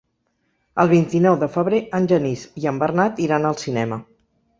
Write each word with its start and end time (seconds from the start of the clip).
El 0.83 0.87
vint-i-nou 0.93 1.35
de 1.43 1.49
febrer 1.57 1.81
en 1.99 2.07
Genís 2.11 2.45
i 2.63 2.65
en 2.73 2.79
Bernat 2.85 3.21
iran 3.27 3.47
al 3.51 3.59
cinema. 3.65 4.01